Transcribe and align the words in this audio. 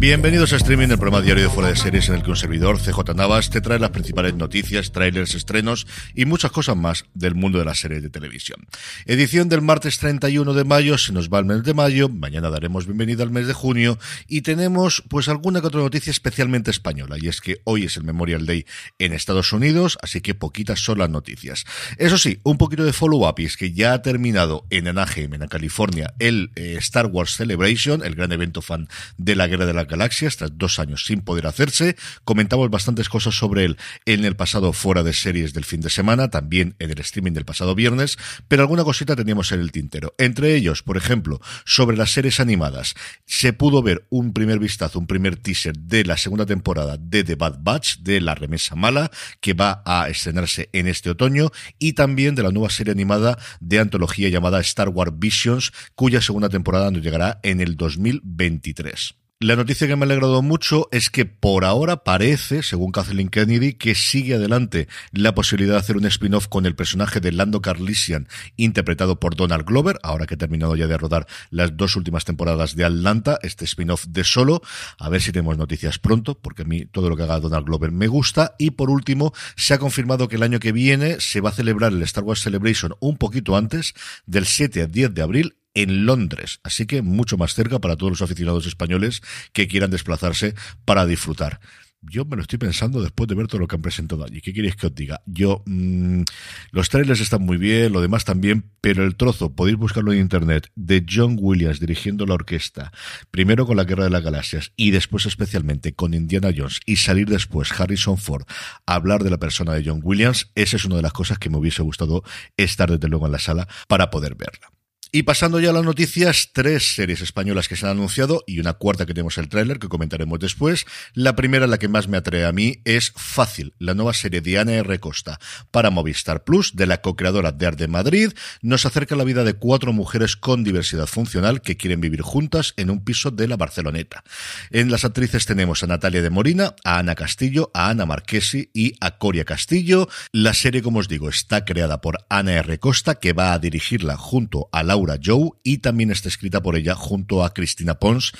Bienvenidos 0.00 0.52
a 0.52 0.56
Streaming, 0.58 0.90
el 0.90 0.96
programa 0.96 1.24
diario 1.24 1.42
de 1.42 1.50
Fuera 1.50 1.70
de 1.70 1.76
Series 1.76 2.08
en 2.08 2.14
el 2.14 2.22
que 2.22 2.30
un 2.30 2.36
servidor, 2.36 2.78
CJ 2.78 3.16
Navas, 3.16 3.50
te 3.50 3.60
trae 3.60 3.80
las 3.80 3.90
principales 3.90 4.32
noticias, 4.32 4.92
trailers, 4.92 5.34
estrenos 5.34 5.88
y 6.14 6.24
muchas 6.24 6.52
cosas 6.52 6.76
más 6.76 7.06
del 7.14 7.34
mundo 7.34 7.58
de 7.58 7.64
las 7.64 7.80
series 7.80 8.04
de 8.04 8.08
televisión. 8.08 8.64
Edición 9.06 9.48
del 9.48 9.60
martes 9.60 9.98
31 9.98 10.54
de 10.54 10.62
mayo, 10.62 10.98
se 10.98 11.12
nos 11.12 11.30
va 11.30 11.40
el 11.40 11.46
mes 11.46 11.64
de 11.64 11.74
mayo, 11.74 12.08
mañana 12.08 12.48
daremos 12.48 12.86
bienvenida 12.86 13.24
al 13.24 13.32
mes 13.32 13.48
de 13.48 13.54
junio 13.54 13.98
y 14.28 14.42
tenemos 14.42 15.02
pues 15.08 15.28
alguna 15.28 15.60
que 15.60 15.66
otra 15.66 15.80
noticia 15.80 16.12
especialmente 16.12 16.70
española 16.70 17.16
y 17.20 17.26
es 17.26 17.40
que 17.40 17.60
hoy 17.64 17.86
es 17.86 17.96
el 17.96 18.04
Memorial 18.04 18.46
Day 18.46 18.66
en 19.00 19.12
Estados 19.12 19.52
Unidos, 19.52 19.98
así 20.00 20.20
que 20.20 20.36
poquitas 20.36 20.78
son 20.78 20.98
las 20.98 21.10
noticias. 21.10 21.64
Eso 21.96 22.18
sí, 22.18 22.38
un 22.44 22.56
poquito 22.56 22.84
de 22.84 22.92
follow-up 22.92 23.34
y 23.38 23.46
es 23.46 23.56
que 23.56 23.72
ya 23.72 23.94
ha 23.94 24.02
terminado 24.02 24.64
en 24.70 24.86
Anaheim, 24.86 25.34
en 25.34 25.48
California, 25.48 26.14
el 26.20 26.52
eh, 26.54 26.76
Star 26.78 27.06
Wars 27.06 27.34
Celebration, 27.34 28.04
el 28.04 28.14
gran 28.14 28.30
evento 28.30 28.62
fan 28.62 28.86
de 29.16 29.34
la 29.34 29.48
Guerra 29.48 29.66
de 29.66 29.74
la 29.74 29.87
Galaxia, 29.88 30.30
tras 30.30 30.56
dos 30.56 30.78
años 30.78 31.04
sin 31.04 31.22
poder 31.22 31.46
hacerse. 31.46 31.96
Comentamos 32.24 32.70
bastantes 32.70 33.08
cosas 33.08 33.36
sobre 33.36 33.64
él 33.64 33.76
en 34.06 34.24
el 34.24 34.36
pasado 34.36 34.72
fuera 34.72 35.02
de 35.02 35.12
series 35.12 35.54
del 35.54 35.64
fin 35.64 35.80
de 35.80 35.90
semana, 35.90 36.30
también 36.30 36.76
en 36.78 36.90
el 36.90 36.98
streaming 37.00 37.32
del 37.32 37.44
pasado 37.44 37.74
viernes, 37.74 38.16
pero 38.46 38.62
alguna 38.62 38.84
cosita 38.84 39.16
teníamos 39.16 39.52
en 39.52 39.60
el 39.60 39.72
tintero. 39.72 40.14
Entre 40.18 40.54
ellos, 40.54 40.82
por 40.82 40.96
ejemplo, 40.96 41.40
sobre 41.64 41.96
las 41.96 42.12
series 42.12 42.40
animadas, 42.40 42.94
se 43.26 43.52
pudo 43.52 43.82
ver 43.82 44.06
un 44.10 44.32
primer 44.32 44.58
vistazo, 44.58 44.98
un 44.98 45.06
primer 45.06 45.36
teaser 45.36 45.76
de 45.76 46.04
la 46.04 46.16
segunda 46.16 46.46
temporada 46.46 46.96
de 46.98 47.24
The 47.24 47.34
Bad 47.34 47.58
Batch, 47.60 47.98
de 47.98 48.20
La 48.20 48.34
Remesa 48.34 48.74
Mala, 48.74 49.10
que 49.40 49.54
va 49.54 49.82
a 49.84 50.08
estrenarse 50.08 50.68
en 50.72 50.86
este 50.86 51.10
otoño, 51.10 51.50
y 51.78 51.94
también 51.94 52.34
de 52.34 52.42
la 52.42 52.50
nueva 52.50 52.70
serie 52.70 52.92
animada 52.92 53.38
de 53.60 53.78
antología 53.78 54.28
llamada 54.28 54.60
Star 54.60 54.88
Wars 54.88 55.12
Visions, 55.16 55.72
cuya 55.94 56.20
segunda 56.20 56.48
temporada 56.48 56.90
nos 56.90 57.02
llegará 57.02 57.40
en 57.42 57.60
el 57.60 57.76
2023. 57.76 59.17
La 59.40 59.54
noticia 59.54 59.86
que 59.86 59.94
me 59.94 60.02
ha 60.02 60.06
alegrado 60.06 60.42
mucho 60.42 60.88
es 60.90 61.10
que 61.10 61.24
por 61.24 61.64
ahora 61.64 62.02
parece, 62.02 62.64
según 62.64 62.90
Kathleen 62.90 63.28
Kennedy, 63.28 63.74
que 63.74 63.94
sigue 63.94 64.34
adelante 64.34 64.88
la 65.12 65.32
posibilidad 65.32 65.74
de 65.74 65.78
hacer 65.78 65.96
un 65.96 66.06
spin-off 66.06 66.48
con 66.48 66.66
el 66.66 66.74
personaje 66.74 67.20
de 67.20 67.30
Lando 67.30 67.62
Carlisian, 67.62 68.26
interpretado 68.56 69.20
por 69.20 69.36
Donald 69.36 69.64
Glover, 69.64 70.00
ahora 70.02 70.26
que 70.26 70.34
he 70.34 70.36
terminado 70.36 70.74
ya 70.74 70.88
de 70.88 70.98
rodar 70.98 71.28
las 71.50 71.76
dos 71.76 71.94
últimas 71.94 72.24
temporadas 72.24 72.74
de 72.74 72.84
Atlanta, 72.84 73.38
este 73.42 73.64
spin-off 73.64 74.06
de 74.08 74.24
solo. 74.24 74.60
A 74.98 75.08
ver 75.08 75.22
si 75.22 75.30
tenemos 75.30 75.56
noticias 75.56 76.00
pronto, 76.00 76.36
porque 76.36 76.62
a 76.62 76.64
mí 76.64 76.86
todo 76.86 77.08
lo 77.08 77.16
que 77.16 77.22
haga 77.22 77.38
Donald 77.38 77.64
Glover 77.64 77.92
me 77.92 78.08
gusta. 78.08 78.56
Y 78.58 78.72
por 78.72 78.90
último, 78.90 79.32
se 79.54 79.72
ha 79.72 79.78
confirmado 79.78 80.26
que 80.26 80.34
el 80.34 80.42
año 80.42 80.58
que 80.58 80.72
viene 80.72 81.20
se 81.20 81.40
va 81.40 81.50
a 81.50 81.52
celebrar 81.52 81.92
el 81.92 82.02
Star 82.02 82.24
Wars 82.24 82.42
Celebration 82.42 82.96
un 82.98 83.16
poquito 83.16 83.56
antes, 83.56 83.94
del 84.26 84.46
7 84.46 84.82
al 84.82 84.90
10 84.90 85.14
de 85.14 85.22
abril, 85.22 85.54
en 85.74 86.06
Londres, 86.06 86.60
así 86.62 86.86
que 86.86 87.02
mucho 87.02 87.36
más 87.36 87.54
cerca 87.54 87.78
para 87.78 87.96
todos 87.96 88.12
los 88.12 88.22
aficionados 88.22 88.66
españoles 88.66 89.22
que 89.52 89.68
quieran 89.68 89.90
desplazarse 89.90 90.54
para 90.84 91.06
disfrutar. 91.06 91.60
Yo 92.00 92.24
me 92.24 92.36
lo 92.36 92.42
estoy 92.42 92.60
pensando 92.60 93.02
después 93.02 93.28
de 93.28 93.34
ver 93.34 93.48
todo 93.48 93.60
lo 93.60 93.66
que 93.66 93.74
han 93.74 93.82
presentado 93.82 94.24
allí. 94.24 94.40
¿Qué 94.40 94.52
queréis 94.52 94.76
que 94.76 94.86
os 94.86 94.94
diga? 94.94 95.20
Yo, 95.26 95.64
mmm, 95.66 96.22
los 96.70 96.88
trailers 96.90 97.20
están 97.20 97.42
muy 97.42 97.56
bien, 97.56 97.92
lo 97.92 98.00
demás 98.00 98.24
también, 98.24 98.70
pero 98.80 99.04
el 99.04 99.16
trozo, 99.16 99.54
podéis 99.54 99.76
buscarlo 99.76 100.12
en 100.12 100.20
internet, 100.20 100.70
de 100.76 101.04
John 101.08 101.36
Williams 101.40 101.80
dirigiendo 101.80 102.24
la 102.24 102.34
orquesta, 102.34 102.92
primero 103.32 103.66
con 103.66 103.76
la 103.76 103.84
Guerra 103.84 104.04
de 104.04 104.10
las 104.10 104.22
Galaxias 104.22 104.72
y 104.76 104.92
después 104.92 105.26
especialmente 105.26 105.92
con 105.92 106.14
Indiana 106.14 106.52
Jones 106.56 106.80
y 106.86 106.96
salir 106.96 107.28
después 107.28 107.72
Harrison 107.78 108.16
Ford 108.16 108.44
a 108.86 108.94
hablar 108.94 109.24
de 109.24 109.30
la 109.30 109.38
persona 109.38 109.74
de 109.74 109.82
John 109.84 110.00
Williams, 110.02 110.52
esa 110.54 110.76
es 110.76 110.84
una 110.84 110.96
de 110.96 111.02
las 111.02 111.12
cosas 111.12 111.38
que 111.38 111.50
me 111.50 111.56
hubiese 111.56 111.82
gustado 111.82 112.22
estar 112.56 112.90
desde 112.90 113.08
luego 113.08 113.26
en 113.26 113.32
la 113.32 113.40
sala 113.40 113.66
para 113.88 114.10
poder 114.10 114.36
verla. 114.36 114.70
Y 115.10 115.22
pasando 115.22 115.58
ya 115.58 115.70
a 115.70 115.72
las 115.72 115.84
noticias, 115.84 116.50
tres 116.52 116.94
series 116.94 117.22
españolas 117.22 117.66
que 117.66 117.76
se 117.76 117.86
han 117.86 117.92
anunciado 117.92 118.44
y 118.46 118.60
una 118.60 118.74
cuarta 118.74 119.06
que 119.06 119.14
tenemos 119.14 119.38
el 119.38 119.48
tráiler 119.48 119.78
que 119.78 119.88
comentaremos 119.88 120.38
después. 120.38 120.84
La 121.14 121.34
primera, 121.34 121.66
la 121.66 121.78
que 121.78 121.88
más 121.88 122.08
me 122.08 122.18
atrae 122.18 122.44
a 122.44 122.52
mí, 122.52 122.82
es 122.84 123.14
Fácil, 123.16 123.72
la 123.78 123.94
nueva 123.94 124.12
serie 124.12 124.42
de 124.42 124.58
Ana 124.58 124.74
R. 124.74 125.00
Costa 125.00 125.40
para 125.70 125.88
Movistar 125.88 126.44
Plus, 126.44 126.76
de 126.76 126.86
la 126.86 127.00
co-creadora 127.00 127.52
de 127.52 127.66
Arte 127.66 127.88
Madrid. 127.88 128.32
Nos 128.60 128.84
acerca 128.84 129.16
la 129.16 129.24
vida 129.24 129.44
de 129.44 129.54
cuatro 129.54 129.94
mujeres 129.94 130.36
con 130.36 130.62
diversidad 130.62 131.06
funcional 131.06 131.62
que 131.62 131.78
quieren 131.78 132.02
vivir 132.02 132.20
juntas 132.20 132.74
en 132.76 132.90
un 132.90 133.02
piso 133.02 133.30
de 133.30 133.48
la 133.48 133.56
Barceloneta. 133.56 134.24
En 134.70 134.90
las 134.90 135.06
actrices 135.06 135.46
tenemos 135.46 135.82
a 135.82 135.86
Natalia 135.86 136.20
de 136.20 136.28
Morina, 136.28 136.74
a 136.84 136.98
Ana 136.98 137.14
Castillo, 137.14 137.70
a 137.72 137.88
Ana 137.88 138.04
Marquesi 138.04 138.70
y 138.74 138.92
a 139.00 139.16
Coria 139.16 139.46
Castillo. 139.46 140.06
La 140.32 140.52
serie, 140.52 140.82
como 140.82 140.98
os 140.98 141.08
digo, 141.08 141.30
está 141.30 141.64
creada 141.64 142.02
por 142.02 142.26
Ana 142.28 142.52
R. 142.56 142.78
Costa, 142.78 143.14
que 143.14 143.32
va 143.32 143.54
a 143.54 143.58
dirigirla 143.58 144.18
junto 144.18 144.68
a 144.70 144.82
la 144.82 144.97
Laura 144.98 145.18
Joe 145.22 145.50
y 145.62 145.78
también 145.78 146.10
está 146.10 146.28
escrita 146.28 146.60
por 146.60 146.76
ella 146.76 146.96
junto 146.96 147.44
a 147.44 147.54
Cristina 147.54 148.00
Pons 148.00 148.32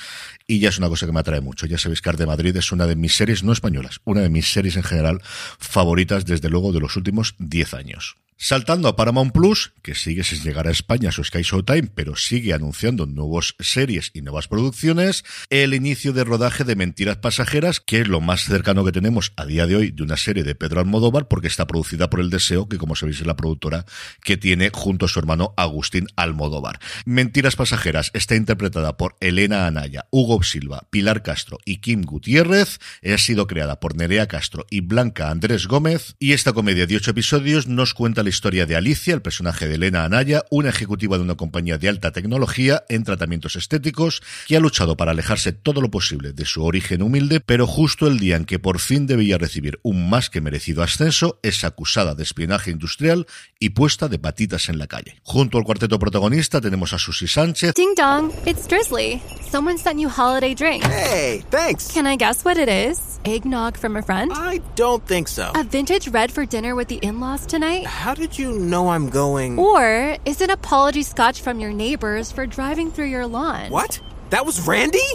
y 0.46 0.58
ya 0.58 0.70
es 0.70 0.78
una 0.78 0.88
cosa 0.88 1.06
que 1.06 1.12
me 1.12 1.20
atrae 1.20 1.40
mucho. 1.40 1.66
Ya 1.66 1.78
sabéis 1.78 2.00
que 2.00 2.08
Arte 2.08 2.24
de 2.24 2.26
Madrid 2.26 2.56
es 2.56 2.72
una 2.72 2.86
de 2.86 2.96
mis 2.96 3.14
series 3.14 3.44
no 3.44 3.52
españolas, 3.52 4.00
una 4.04 4.22
de 4.22 4.28
mis 4.28 4.52
series 4.52 4.76
en 4.76 4.82
general 4.82 5.22
favoritas 5.58 6.26
desde 6.26 6.50
luego 6.50 6.72
de 6.72 6.80
los 6.80 6.96
últimos 6.96 7.36
10 7.38 7.74
años. 7.74 8.16
Saltando 8.40 8.86
a 8.86 8.94
Paramount 8.94 9.32
Plus, 9.32 9.72
que 9.82 9.96
sigue 9.96 10.22
sin 10.22 10.40
llegar 10.44 10.68
a 10.68 10.70
España 10.70 11.10
su 11.10 11.24
Sky 11.24 11.42
Showtime, 11.42 11.90
pero 11.92 12.14
sigue 12.14 12.52
anunciando 12.52 13.04
nuevas 13.04 13.56
series 13.58 14.12
y 14.14 14.22
nuevas 14.22 14.46
producciones, 14.46 15.24
el 15.50 15.74
inicio 15.74 16.12
de 16.12 16.22
rodaje 16.22 16.62
de 16.62 16.76
Mentiras 16.76 17.16
Pasajeras, 17.16 17.80
que 17.80 18.00
es 18.00 18.06
lo 18.06 18.20
más 18.20 18.44
cercano 18.44 18.84
que 18.84 18.92
tenemos 18.92 19.32
a 19.34 19.44
día 19.44 19.66
de 19.66 19.74
hoy 19.74 19.90
de 19.90 20.04
una 20.04 20.16
serie 20.16 20.44
de 20.44 20.54
Pedro 20.54 20.78
Almodóvar, 20.78 21.26
porque 21.26 21.48
está 21.48 21.66
producida 21.66 22.10
por 22.10 22.20
El 22.20 22.30
Deseo, 22.30 22.68
que 22.68 22.78
como 22.78 22.94
sabéis 22.94 23.20
es 23.20 23.26
la 23.26 23.34
productora 23.34 23.86
que 24.22 24.36
tiene 24.36 24.70
junto 24.72 25.06
a 25.06 25.08
su 25.08 25.18
hermano 25.18 25.52
Agustín 25.56 26.06
Almodóvar. 26.14 26.78
Mentiras 27.06 27.56
Pasajeras 27.56 28.12
está 28.14 28.36
interpretada 28.36 28.96
por 28.96 29.16
Elena 29.18 29.66
Anaya, 29.66 30.06
Hugo 30.12 30.44
Silva, 30.44 30.86
Pilar 30.90 31.24
Castro 31.24 31.58
y 31.64 31.78
Kim 31.78 32.02
Gutiérrez, 32.02 32.78
ha 33.04 33.18
sido 33.18 33.48
creada 33.48 33.80
por 33.80 33.96
Nerea 33.96 34.28
Castro 34.28 34.64
y 34.70 34.80
Blanca 34.80 35.28
Andrés 35.28 35.66
Gómez, 35.66 36.14
y 36.20 36.34
esta 36.34 36.52
comedia 36.52 36.86
de 36.86 36.94
ocho 36.94 37.10
episodios 37.10 37.66
nos 37.66 37.94
cuenta 37.94 38.22
la 38.22 38.27
historia 38.28 38.66
de 38.66 38.76
Alicia, 38.76 39.14
el 39.14 39.22
personaje 39.22 39.66
de 39.66 39.74
Elena 39.74 40.04
Anaya, 40.04 40.44
una 40.50 40.68
ejecutiva 40.70 41.16
de 41.16 41.24
una 41.24 41.36
compañía 41.36 41.78
de 41.78 41.88
alta 41.88 42.12
tecnología 42.12 42.84
en 42.88 43.04
tratamientos 43.04 43.56
estéticos, 43.56 44.22
que 44.46 44.56
ha 44.56 44.60
luchado 44.60 44.96
para 44.96 45.12
alejarse 45.12 45.52
todo 45.52 45.80
lo 45.80 45.90
posible 45.90 46.32
de 46.32 46.44
su 46.44 46.64
origen 46.64 47.02
humilde, 47.02 47.40
pero 47.40 47.66
justo 47.66 48.06
el 48.06 48.18
día 48.18 48.36
en 48.36 48.44
que 48.44 48.58
por 48.58 48.78
fin 48.78 49.06
debía 49.06 49.38
recibir 49.38 49.80
un 49.82 50.08
más 50.08 50.30
que 50.30 50.40
merecido 50.40 50.82
ascenso, 50.82 51.38
es 51.42 51.64
acusada 51.64 52.14
de 52.14 52.22
espionaje 52.22 52.70
industrial 52.70 53.26
y 53.58 53.70
puesta 53.70 54.08
de 54.08 54.18
patitas 54.18 54.68
en 54.68 54.78
la 54.78 54.86
calle. 54.86 55.16
Junto 55.22 55.58
al 55.58 55.64
cuarteto 55.64 55.98
protagonista 55.98 56.60
tenemos 56.60 56.92
a 56.92 56.98
Susi 56.98 57.26
Sánchez. 57.26 57.74
Ding 57.74 57.94
dong, 57.96 58.32
it's 58.46 58.66
Drizzly. 58.66 59.20
Someone 59.50 59.78
sent 59.78 59.98
you 59.98 60.08
holiday 60.08 60.54
drinks. 60.54 60.86
Hey, 60.86 61.42
thanks. 61.50 61.92
Can 61.92 62.06
I 62.06 62.16
guess 62.16 62.44
what 62.44 62.58
it 62.58 62.68
is? 62.68 63.18
Eggnog 63.24 63.76
from 63.76 63.96
a 63.96 64.02
friend? 64.02 64.32
I 64.34 64.60
don't 64.74 65.04
think 65.06 65.28
so. 65.28 65.50
A 65.54 65.64
vintage 65.64 66.08
red 66.08 66.30
for 66.30 66.44
dinner 66.46 66.74
with 66.74 66.88
the 66.88 66.96
in-laws 66.96 67.46
tonight? 67.46 67.86
How 67.86 68.14
did 68.18 68.36
you 68.36 68.58
know 68.58 68.88
I'm 68.90 69.08
going? 69.10 69.58
Or 69.58 70.16
is 70.24 70.40
it 70.40 70.50
apology 70.50 71.02
scotch 71.04 71.40
from 71.40 71.60
your 71.60 71.72
neighbors 71.72 72.32
for 72.32 72.46
driving 72.46 72.90
through 72.90 73.06
your 73.06 73.26
lawn? 73.26 73.70
What? 73.70 74.00
That 74.30 74.44
was 74.44 74.66
Randy? 74.66 75.06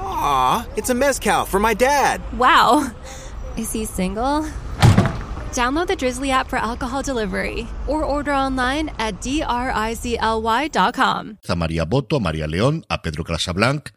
Aw, 0.00 0.66
it's 0.76 0.88
a 0.88 0.94
mezcal 0.94 1.44
for 1.44 1.60
my 1.60 1.74
dad. 1.74 2.22
Wow. 2.38 2.90
Is 3.58 3.72
he 3.72 3.84
single? 3.84 4.48
Download 5.52 5.86
the 5.86 5.94
Drizzly 5.94 6.30
app 6.30 6.48
for 6.48 6.56
alcohol 6.56 7.02
delivery 7.02 7.68
or 7.86 8.02
order 8.04 8.32
online 8.32 8.88
at 8.98 9.20
drizly.com. 9.20 9.52
A 11.46 11.54
María 11.54 11.84
Boto, 11.84 12.18
María 12.18 12.48
León, 12.48 12.84
a 12.88 12.96
Pedro 12.96 13.22
Casablanc 13.22 13.92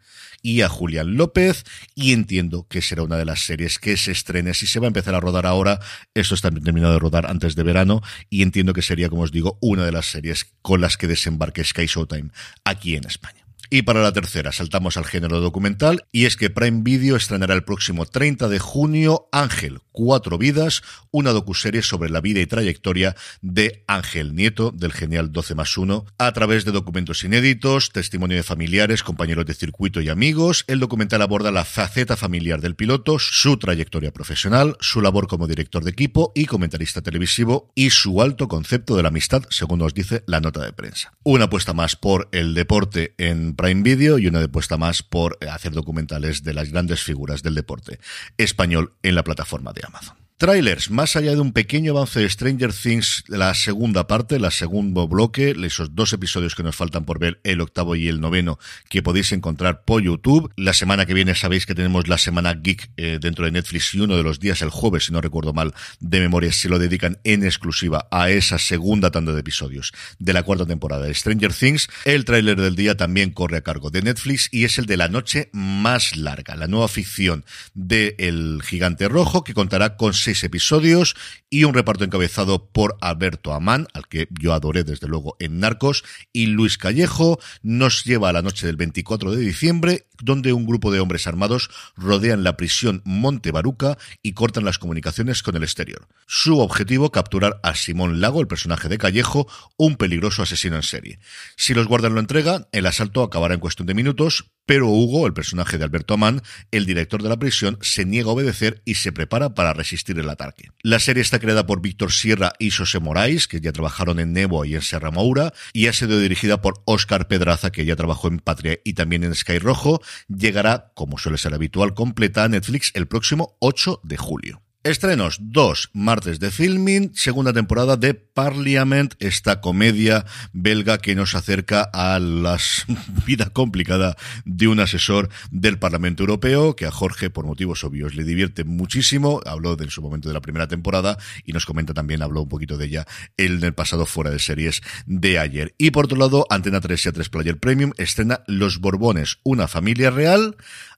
y 0.46 0.62
a 0.62 0.68
Julián 0.68 1.16
López 1.16 1.64
y 1.96 2.12
entiendo 2.12 2.68
que 2.68 2.80
será 2.80 3.02
una 3.02 3.16
de 3.16 3.24
las 3.24 3.40
series 3.40 3.80
que 3.80 3.96
se 3.96 4.12
estrene. 4.12 4.54
Si 4.54 4.68
se 4.68 4.78
va 4.78 4.86
a 4.86 4.94
empezar 4.94 5.16
a 5.16 5.20
rodar 5.20 5.44
ahora 5.44 5.80
esto 6.14 6.36
está 6.36 6.52
terminado 6.52 6.92
de 6.92 7.00
rodar 7.00 7.26
antes 7.26 7.56
de 7.56 7.64
verano 7.64 8.00
y 8.30 8.42
entiendo 8.42 8.72
que 8.72 8.82
sería 8.82 9.08
como 9.08 9.22
os 9.22 9.32
digo 9.32 9.58
una 9.60 9.84
de 9.84 9.90
las 9.90 10.06
series 10.06 10.46
con 10.62 10.80
las 10.80 10.96
que 10.96 11.08
desembarque 11.08 11.64
Sky 11.64 11.86
Showtime 11.86 12.30
aquí 12.64 12.94
en 12.94 13.06
España 13.06 13.45
y 13.70 13.82
para 13.82 14.02
la 14.02 14.12
tercera, 14.12 14.52
saltamos 14.52 14.96
al 14.96 15.04
género 15.04 15.40
documental, 15.40 16.04
y 16.12 16.26
es 16.26 16.36
que 16.36 16.50
Prime 16.50 16.82
Video 16.82 17.16
estrenará 17.16 17.54
el 17.54 17.64
próximo 17.64 18.06
30 18.06 18.48
de 18.48 18.58
junio 18.58 19.28
Ángel, 19.32 19.80
Cuatro 19.92 20.38
Vidas, 20.38 20.82
una 21.10 21.32
docuserie 21.32 21.82
sobre 21.82 22.10
la 22.10 22.20
vida 22.20 22.40
y 22.40 22.46
trayectoria 22.46 23.16
de 23.40 23.84
Ángel 23.86 24.34
Nieto, 24.34 24.70
del 24.70 24.92
genial 24.92 25.32
12 25.32 25.54
más 25.54 25.76
1, 25.76 26.04
a 26.18 26.32
través 26.32 26.64
de 26.64 26.72
documentos 26.72 27.24
inéditos, 27.24 27.90
testimonio 27.92 28.36
de 28.36 28.42
familiares, 28.42 29.02
compañeros 29.02 29.46
de 29.46 29.54
circuito 29.54 30.00
y 30.00 30.10
amigos. 30.10 30.64
El 30.68 30.80
documental 30.80 31.22
aborda 31.22 31.50
la 31.50 31.64
faceta 31.64 32.16
familiar 32.16 32.60
del 32.60 32.76
piloto, 32.76 33.18
su 33.18 33.56
trayectoria 33.56 34.12
profesional, 34.12 34.76
su 34.80 35.00
labor 35.00 35.26
como 35.26 35.46
director 35.46 35.82
de 35.82 35.90
equipo 35.90 36.32
y 36.34 36.44
comentarista 36.44 37.00
televisivo, 37.00 37.72
y 37.74 37.90
su 37.90 38.20
alto 38.22 38.48
concepto 38.48 38.96
de 38.96 39.02
la 39.02 39.08
amistad, 39.08 39.44
según 39.50 39.78
nos 39.78 39.94
dice 39.94 40.22
la 40.26 40.40
nota 40.40 40.60
de 40.60 40.72
prensa. 40.72 41.12
Una 41.24 41.46
apuesta 41.46 41.72
más 41.72 41.96
por 41.96 42.28
el 42.32 42.54
deporte 42.54 43.14
en 43.18 43.55
Prime 43.56 43.82
Video 43.82 44.18
y 44.18 44.26
una 44.26 44.42
apuesta 44.42 44.76
más 44.76 45.02
por 45.02 45.38
hacer 45.50 45.72
documentales 45.72 46.42
de 46.42 46.54
las 46.54 46.70
grandes 46.70 47.02
figuras 47.02 47.42
del 47.42 47.54
deporte 47.54 47.98
español 48.38 48.92
en 49.02 49.14
la 49.14 49.24
plataforma 49.24 49.72
de 49.72 49.82
Amazon. 49.86 50.25
Trailers, 50.38 50.90
más 50.90 51.16
allá 51.16 51.32
de 51.32 51.40
un 51.40 51.54
pequeño 51.54 51.92
avance 51.92 52.20
de 52.20 52.28
Stranger 52.28 52.70
Things, 52.70 53.24
la 53.26 53.54
segunda 53.54 54.06
parte, 54.06 54.38
la 54.38 54.50
segundo 54.50 55.08
bloque, 55.08 55.56
esos 55.64 55.94
dos 55.94 56.12
episodios 56.12 56.54
que 56.54 56.62
nos 56.62 56.76
faltan 56.76 57.06
por 57.06 57.18
ver, 57.18 57.40
el 57.42 57.62
octavo 57.62 57.96
y 57.96 58.06
el 58.08 58.20
noveno, 58.20 58.58
que 58.90 59.02
podéis 59.02 59.32
encontrar 59.32 59.84
por 59.86 60.02
YouTube. 60.02 60.52
La 60.56 60.74
semana 60.74 61.06
que 61.06 61.14
viene 61.14 61.34
sabéis 61.34 61.64
que 61.64 61.74
tenemos 61.74 62.06
la 62.06 62.18
semana 62.18 62.52
Geek 62.52 62.90
eh, 62.98 63.18
dentro 63.18 63.46
de 63.46 63.52
Netflix 63.52 63.94
y 63.94 64.00
uno 64.00 64.14
de 64.14 64.22
los 64.22 64.38
días, 64.38 64.60
el 64.60 64.68
jueves, 64.68 65.06
si 65.06 65.12
no 65.14 65.22
recuerdo 65.22 65.54
mal, 65.54 65.72
de 66.00 66.20
memoria, 66.20 66.52
se 66.52 66.68
lo 66.68 66.78
dedican 66.78 67.18
en 67.24 67.42
exclusiva 67.42 68.06
a 68.10 68.28
esa 68.28 68.58
segunda 68.58 69.10
tanda 69.10 69.32
de 69.32 69.40
episodios 69.40 69.94
de 70.18 70.34
la 70.34 70.42
cuarta 70.42 70.66
temporada 70.66 71.06
de 71.06 71.14
Stranger 71.14 71.54
Things. 71.54 71.88
El 72.04 72.26
tráiler 72.26 72.60
del 72.60 72.76
día 72.76 72.94
también 72.94 73.30
corre 73.30 73.56
a 73.56 73.62
cargo 73.62 73.88
de 73.88 74.02
Netflix 74.02 74.50
y 74.52 74.64
es 74.64 74.76
el 74.76 74.84
de 74.84 74.98
la 74.98 75.08
noche 75.08 75.48
más 75.54 76.14
larga, 76.14 76.56
la 76.56 76.66
nueva 76.66 76.88
ficción 76.88 77.46
de 77.72 78.16
El 78.18 78.60
Gigante 78.62 79.08
Rojo, 79.08 79.42
que 79.42 79.54
contará 79.54 79.96
con 79.96 80.12
seis 80.26 80.42
episodios 80.42 81.14
y 81.48 81.62
un 81.62 81.72
reparto 81.72 82.02
encabezado 82.02 82.66
por 82.72 82.96
Alberto 83.00 83.52
Amán, 83.52 83.86
al 83.94 84.08
que 84.08 84.26
yo 84.40 84.54
adoré 84.54 84.82
desde 84.82 85.06
luego 85.06 85.36
en 85.38 85.60
Narcos, 85.60 86.02
y 86.32 86.46
Luis 86.46 86.78
Callejo, 86.78 87.38
nos 87.62 88.02
lleva 88.02 88.30
a 88.30 88.32
la 88.32 88.42
noche 88.42 88.66
del 88.66 88.74
24 88.74 89.30
de 89.30 89.40
diciembre, 89.40 90.08
donde 90.20 90.52
un 90.52 90.66
grupo 90.66 90.90
de 90.90 90.98
hombres 90.98 91.28
armados 91.28 91.70
rodean 91.94 92.42
la 92.42 92.56
prisión 92.56 93.02
Monte 93.04 93.52
Baruca 93.52 93.98
y 94.20 94.32
cortan 94.32 94.64
las 94.64 94.78
comunicaciones 94.78 95.44
con 95.44 95.54
el 95.54 95.62
exterior. 95.62 96.08
Su 96.26 96.58
objetivo, 96.58 97.12
capturar 97.12 97.60
a 97.62 97.76
Simón 97.76 98.20
Lago, 98.20 98.40
el 98.40 98.48
personaje 98.48 98.88
de 98.88 98.98
Callejo, 98.98 99.46
un 99.76 99.94
peligroso 99.94 100.42
asesino 100.42 100.74
en 100.74 100.82
serie. 100.82 101.20
Si 101.56 101.72
los 101.72 101.86
guardan 101.86 102.14
lo 102.14 102.20
entregan, 102.20 102.66
el 102.72 102.86
asalto 102.86 103.22
acabará 103.22 103.54
en 103.54 103.60
cuestión 103.60 103.86
de 103.86 103.94
minutos, 103.94 104.50
pero 104.66 104.88
Hugo, 104.88 105.26
el 105.26 105.32
personaje 105.32 105.78
de 105.78 105.84
Alberto 105.84 106.14
Amán, 106.14 106.42
el 106.72 106.84
director 106.86 107.22
de 107.22 107.28
la 107.28 107.38
prisión, 107.38 107.78
se 107.80 108.04
niega 108.04 108.28
a 108.28 108.32
obedecer 108.32 108.82
y 108.84 108.94
se 108.94 109.12
prepara 109.12 109.54
para 109.54 109.72
resistir 109.72 110.18
el 110.18 110.28
ataque. 110.28 110.70
La 110.82 110.98
serie 110.98 111.22
está 111.22 111.38
creada 111.38 111.66
por 111.66 111.80
Víctor 111.80 112.12
Sierra 112.12 112.52
y 112.58 112.70
José 112.70 112.98
Moraes, 112.98 113.48
que 113.48 113.60
ya 113.60 113.72
trabajaron 113.72 114.18
en 114.18 114.32
Nebo 114.32 114.64
y 114.64 114.74
en 114.74 114.82
Serra 114.82 115.10
Moura, 115.10 115.52
y 115.72 115.86
ha 115.86 115.92
sido 115.92 116.18
dirigida 116.18 116.60
por 116.60 116.82
Óscar 116.84 117.28
Pedraza, 117.28 117.70
que 117.70 117.84
ya 117.84 117.96
trabajó 117.96 118.28
en 118.28 118.40
Patria 118.40 118.78
y 118.84 118.94
también 118.94 119.24
en 119.24 119.34
Sky 119.34 119.58
Rojo. 119.58 120.02
Llegará, 120.28 120.92
como 120.94 121.18
suele 121.18 121.38
ser 121.38 121.54
habitual, 121.54 121.94
completa 121.94 122.44
a 122.44 122.48
Netflix 122.48 122.90
el 122.94 123.06
próximo 123.06 123.56
8 123.60 124.00
de 124.02 124.16
julio. 124.16 124.65
Estrenos, 124.86 125.38
dos 125.40 125.90
martes 125.94 126.38
de 126.38 126.52
filming, 126.52 127.10
segunda 127.12 127.52
temporada 127.52 127.96
de 127.96 128.14
Parliament, 128.14 129.14
esta 129.18 129.60
comedia 129.60 130.24
belga 130.52 130.98
que 130.98 131.16
nos 131.16 131.34
acerca 131.34 131.82
a 131.92 132.20
la 132.20 132.56
vida 133.26 133.50
complicada 133.50 134.16
de 134.44 134.68
un 134.68 134.78
asesor 134.78 135.28
del 135.50 135.80
Parlamento 135.80 136.22
Europeo, 136.22 136.76
que 136.76 136.86
a 136.86 136.92
Jorge, 136.92 137.30
por 137.30 137.46
motivos 137.46 137.82
obvios, 137.82 138.14
le 138.14 138.22
divierte 138.22 138.62
muchísimo. 138.62 139.40
Habló 139.44 139.76
en 139.76 139.90
su 139.90 140.02
momento 140.02 140.28
de 140.28 140.34
la 140.34 140.40
primera 140.40 140.68
temporada 140.68 141.18
y 141.44 141.52
nos 141.52 141.66
comenta 141.66 141.92
también, 141.92 142.22
habló 142.22 142.42
un 142.42 142.48
poquito 142.48 142.76
de 142.76 142.86
ella 142.86 143.06
el 143.36 143.74
pasado 143.74 144.06
fuera 144.06 144.30
de 144.30 144.38
series 144.38 144.82
de 145.04 145.40
ayer. 145.40 145.74
Y 145.78 145.90
por 145.90 146.04
otro 146.04 146.16
lado, 146.16 146.46
Antena 146.48 146.80
3 146.80 147.06
y 147.06 147.08
A3 147.08 147.28
Player 147.28 147.58
Premium 147.58 147.90
estrena 147.96 148.42
Los 148.46 148.78
Borbones, 148.78 149.38
una 149.42 149.66
familia 149.66 150.12
real 150.12 150.54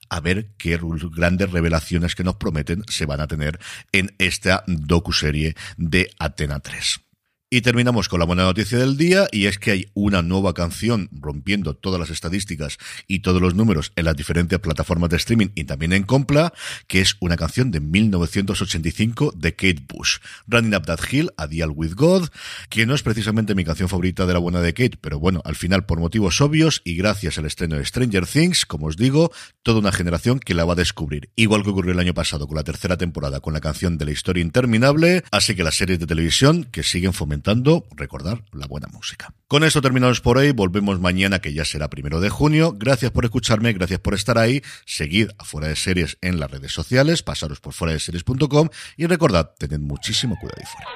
a 0.09 0.19
ver 0.19 0.49
qué 0.57 0.77
grandes 1.11 1.51
revelaciones 1.51 2.15
que 2.15 2.23
nos 2.23 2.35
prometen 2.35 2.83
se 2.87 3.05
van 3.05 3.21
a 3.21 3.27
tener 3.27 3.59
en 3.91 4.15
esta 4.17 4.63
docuserie 4.67 5.55
de 5.77 6.11
Atena 6.19 6.59
3. 6.59 7.08
Y 7.51 7.61
terminamos 7.61 8.09
con 8.09 8.19
la 8.19 8.27
buena 8.27 8.43
noticia 8.43 8.77
del 8.77 8.95
día 8.95 9.27
y 9.31 9.47
es 9.47 9.57
que 9.57 9.71
hay 9.71 9.87
una 9.95 10.21
nueva 10.21 10.53
canción 10.53 11.09
rompiendo 11.11 11.73
todas 11.73 11.99
las 11.99 12.11
estadísticas 12.11 12.77
y 13.07 13.21
todos 13.21 13.41
los 13.41 13.55
números 13.55 13.91
en 13.95 14.05
las 14.05 14.15
diferentes 14.15 14.59
plataformas 14.59 15.09
de 15.09 15.17
streaming 15.17 15.47
y 15.55 15.63
también 15.63 15.93
en 15.93 16.03
Compla, 16.03 16.53
que 16.85 17.01
es 17.01 17.17
una 17.19 17.37
canción 17.37 17.71
de 17.71 17.79
1985 17.79 19.33
de 19.35 19.55
Kate 19.55 19.83
Bush, 19.87 20.17
Running 20.45 20.75
Up 20.75 20.85
That 20.85 20.99
Hill, 21.11 21.31
A 21.37 21.47
Deal 21.47 21.71
With 21.73 21.95
God, 21.95 22.29
que 22.69 22.85
no 22.85 22.93
es 22.93 23.01
precisamente 23.01 23.55
mi 23.55 23.65
canción 23.65 23.89
favorita 23.89 24.27
de 24.27 24.33
la 24.33 24.39
buena 24.39 24.61
de 24.61 24.75
Kate, 24.75 24.99
pero 25.01 25.17
bueno, 25.17 25.41
al 25.43 25.55
final 25.55 25.87
por 25.87 25.99
motivos 25.99 26.41
obvios 26.41 26.83
y 26.85 26.97
gracias 26.97 27.39
al 27.39 27.47
estreno 27.47 27.77
de 27.77 27.85
Stranger 27.85 28.27
Things, 28.27 28.67
como 28.67 28.85
os 28.85 28.95
digo, 28.95 29.31
toda 29.63 29.79
una 29.79 29.91
generación 29.91 30.39
que 30.39 30.53
la 30.53 30.65
va 30.65 30.73
a 30.73 30.75
descubrir, 30.75 31.31
igual 31.35 31.63
que 31.63 31.71
ocurrió 31.71 31.93
el 31.93 31.99
año 31.99 32.13
pasado 32.13 32.45
con 32.45 32.57
la 32.57 32.63
tercera 32.63 32.95
temporada 32.95 33.39
con 33.39 33.53
la 33.53 33.59
canción 33.59 33.97
de 33.97 34.05
la 34.05 34.11
historia 34.11 34.43
interminable, 34.43 35.23
así 35.31 35.55
que 35.55 35.63
las 35.63 35.77
series 35.77 35.97
de 35.97 36.05
televisión 36.05 36.65
que 36.65 36.83
siguen 36.83 37.11
recordar 37.95 38.43
la 38.51 38.67
buena 38.67 38.87
música. 38.87 39.33
Con 39.47 39.63
esto 39.63 39.81
terminamos 39.81 40.21
por 40.21 40.37
hoy, 40.37 40.51
volvemos 40.51 40.99
mañana 40.99 41.39
que 41.39 41.53
ya 41.53 41.65
será 41.65 41.89
primero 41.89 42.19
de 42.19 42.29
junio. 42.29 42.73
Gracias 42.77 43.11
por 43.11 43.25
escucharme, 43.25 43.73
gracias 43.73 43.99
por 43.99 44.13
estar 44.13 44.37
ahí. 44.37 44.61
Seguid 44.85 45.29
a 45.37 45.43
Fuera 45.43 45.67
de 45.67 45.75
Series 45.75 46.17
en 46.21 46.39
las 46.39 46.51
redes 46.51 46.71
sociales, 46.71 47.23
pasaros 47.23 47.59
por 47.59 47.73
fuera 47.73 47.93
de 47.93 47.99
series.com 47.99 48.69
y 48.97 49.07
recordad, 49.07 49.51
tened 49.57 49.79
muchísimo 49.79 50.37
cuidado 50.39 50.61
y 50.61 50.65
fuera. 50.65 50.87